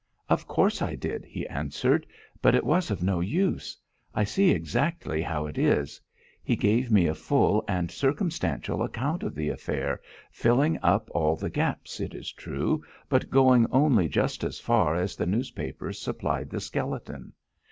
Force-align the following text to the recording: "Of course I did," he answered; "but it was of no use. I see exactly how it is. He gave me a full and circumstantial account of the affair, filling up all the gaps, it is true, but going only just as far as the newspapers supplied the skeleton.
"Of 0.29 0.47
course 0.47 0.81
I 0.81 0.95
did," 0.95 1.25
he 1.25 1.45
answered; 1.47 2.07
"but 2.41 2.55
it 2.55 2.63
was 2.63 2.89
of 2.89 3.03
no 3.03 3.19
use. 3.19 3.77
I 4.15 4.23
see 4.23 4.49
exactly 4.49 5.21
how 5.21 5.45
it 5.45 5.59
is. 5.59 6.01
He 6.41 6.55
gave 6.55 6.91
me 6.91 7.05
a 7.05 7.13
full 7.13 7.63
and 7.67 7.91
circumstantial 7.91 8.81
account 8.81 9.21
of 9.21 9.35
the 9.35 9.49
affair, 9.49 10.01
filling 10.31 10.79
up 10.81 11.11
all 11.13 11.35
the 11.35 11.51
gaps, 11.51 11.99
it 11.99 12.15
is 12.15 12.31
true, 12.33 12.81
but 13.09 13.29
going 13.29 13.67
only 13.71 14.07
just 14.09 14.43
as 14.43 14.59
far 14.59 14.95
as 14.95 15.15
the 15.15 15.27
newspapers 15.27 16.01
supplied 16.01 16.49
the 16.49 16.61
skeleton. 16.61 17.33